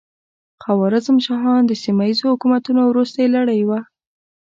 [0.61, 3.79] خوارزم شاهان د سیمه ییزو حکومتونو وروستۍ لړۍ وه.